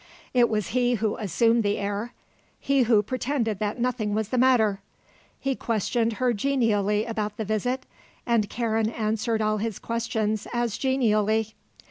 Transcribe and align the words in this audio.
It 0.33 0.49
was 0.49 0.69
he 0.69 0.95
who 0.95 1.15
assumed 1.17 1.61
the 1.61 1.77
air; 1.77 2.11
he 2.59 2.81
who 2.81 3.03
pretended 3.03 3.59
that 3.59 3.79
nothing 3.79 4.15
was 4.15 4.29
the 4.29 4.37
matter. 4.39 4.81
He 5.39 5.53
questioned 5.53 6.13
her 6.13 6.33
genially 6.33 7.05
about 7.05 7.37
the 7.37 7.45
visit, 7.45 7.85
and 8.25 8.49
Karen 8.49 8.89
answered 8.89 9.43
all 9.43 9.57
his 9.59 9.77
questions 9.77 10.47
as 10.53 10.79
genially. 10.79 11.53